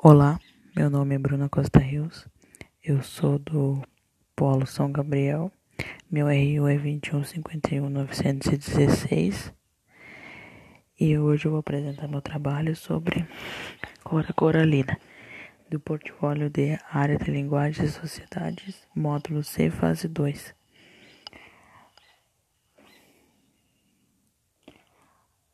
[0.00, 0.38] Olá,
[0.76, 2.28] meu nome é Bruna Costa Rios,
[2.80, 3.82] eu sou do
[4.36, 5.50] Polo São Gabriel,
[6.08, 9.52] meu RU é 2151916
[11.00, 13.26] e hoje eu vou apresentar meu trabalho sobre
[14.04, 14.96] Cora Coralina,
[15.68, 20.54] do portfólio de Área de Linguagens e Sociedades, módulo C, fase 2.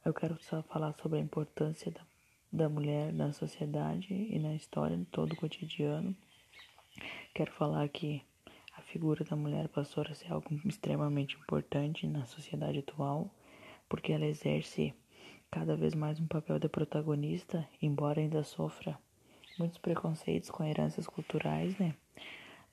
[0.04, 2.02] Eu quero só falar sobre a importância da,
[2.55, 6.14] da mulher na sociedade e na história de todo o cotidiano.
[7.35, 8.22] Quero falar que
[8.76, 13.29] a figura da mulher passou a ser algo extremamente importante na sociedade atual,
[13.89, 14.95] porque ela exerce
[15.50, 18.96] cada vez mais um papel de protagonista, embora ainda sofra
[19.59, 21.95] muitos preconceitos com heranças culturais, né?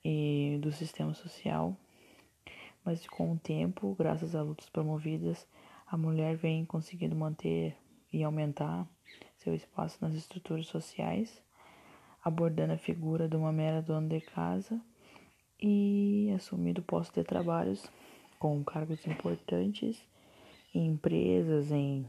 [0.06, 1.76] E do sistema social.
[2.86, 5.48] Mas com o tempo, graças a lutas promovidas
[5.92, 7.76] a mulher vem conseguindo manter
[8.12, 8.88] e aumentar
[9.38, 11.42] seu espaço nas estruturas sociais,
[12.24, 14.80] abordando a figura de uma mera dona de casa
[15.60, 17.90] e assumindo postos de trabalhos
[18.40, 20.04] com cargos importantes
[20.74, 22.08] em empresas, em,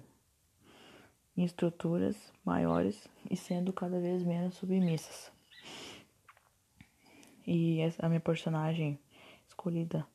[1.36, 5.32] estruturas maiores e sendo cada vez menos submissas.
[7.46, 8.98] E essa, a minha personagem
[9.48, 10.06] escolhida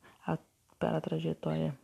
[0.80, 1.78] para a trajetória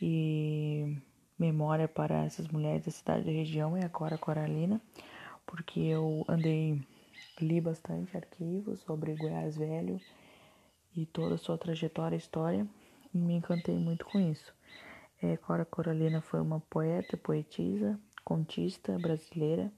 [0.00, 0.96] e
[1.38, 4.80] memória para essas mulheres da cidade e região é a Cora Coralina,
[5.46, 6.80] porque eu andei,
[7.40, 10.00] li bastante arquivos sobre Goiás Velho
[10.96, 12.66] e toda a sua trajetória e história
[13.14, 14.52] e me encantei muito com isso.
[15.22, 19.72] É, Cora Coralina foi uma poeta, poetisa, contista brasileira,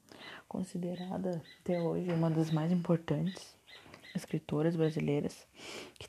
[0.49, 3.57] considerada até hoje uma das mais importantes
[4.15, 5.47] escritoras brasileiras,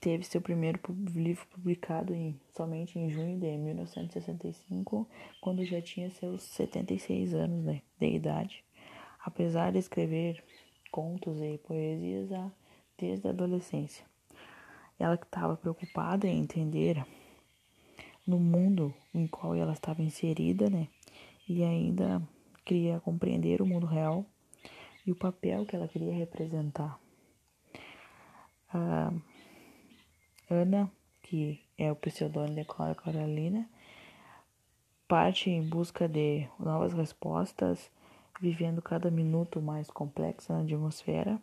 [0.06, 0.80] teve seu primeiro
[1.16, 5.09] livro publicado em, somente em junho de 1965,
[5.42, 8.64] quando já tinha seus 76 anos né, de idade.
[9.20, 10.44] Apesar de escrever
[10.92, 12.30] contos e poesias
[12.95, 14.06] desde a adolescência.
[15.00, 17.03] Ela estava preocupada em entender
[18.28, 20.88] no mundo em qual ela estava inserida, né?
[21.50, 22.22] E ainda
[22.63, 24.24] queria compreender o mundo real
[25.03, 27.00] e o papel que ela queria representar
[28.72, 29.12] a
[30.50, 30.91] Ana,
[31.23, 33.67] que é o pseudônimo de Clara Carolina,
[35.07, 37.89] parte em busca de novas respostas,
[38.39, 41.41] vivendo cada minuto mais complexa na atmosfera,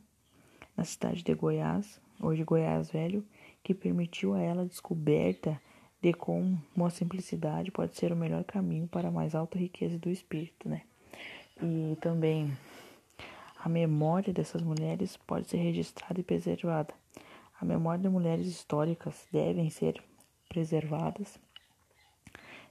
[0.76, 3.24] na cidade de Goiás, hoje Goiás Velho,
[3.62, 5.60] que permitiu a ela a descoberta
[6.00, 10.10] de como uma simplicidade pode ser o melhor caminho para a mais alta riqueza do
[10.10, 10.82] espírito, né?
[11.60, 12.52] E também
[13.58, 16.92] a memória dessas mulheres pode ser registrada e preservada.
[17.62, 20.02] A memória de mulheres históricas devem ser
[20.48, 21.38] preservadas,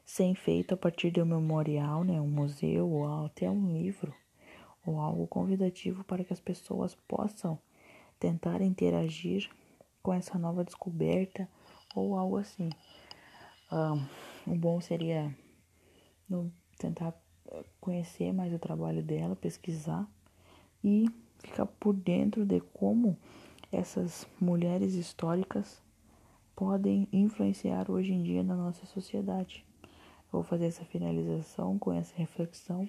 [0.03, 4.13] sem feito a partir de um memorial, né, um museu ou até um livro
[4.85, 7.57] ou algo convidativo para que as pessoas possam
[8.19, 9.49] tentar interagir
[10.03, 11.47] com essa nova descoberta
[11.95, 12.69] ou algo assim.
[13.71, 15.33] Um, o bom seria
[16.77, 17.13] tentar
[17.79, 20.05] conhecer mais o trabalho dela, pesquisar
[20.83, 21.05] e
[21.39, 23.17] ficar por dentro de como
[23.71, 25.81] essas mulheres históricas
[26.55, 29.65] podem influenciar hoje em dia na nossa sociedade.
[30.31, 32.87] Vou fazer essa finalização com essa reflexão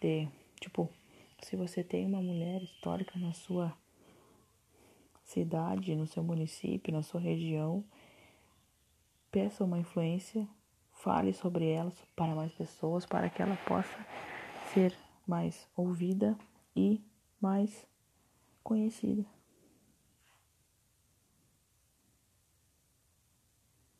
[0.00, 0.28] de,
[0.60, 0.88] tipo,
[1.42, 3.72] se você tem uma mulher histórica na sua
[5.24, 7.84] cidade, no seu município, na sua região,
[9.30, 10.48] peça uma influência,
[10.92, 14.06] fale sobre ela para mais pessoas, para que ela possa
[14.72, 16.36] ser mais ouvida
[16.74, 17.00] e
[17.40, 17.86] mais
[18.62, 19.35] conhecida.